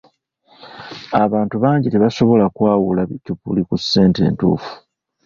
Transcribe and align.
Abantu 1.23 1.55
bangi 1.63 1.87
tebasobola 1.89 2.45
kwawula 2.55 3.01
bikyupuli 3.09 3.61
ku 3.67 3.75
ssente 3.81 4.19
entuufu. 4.29 4.71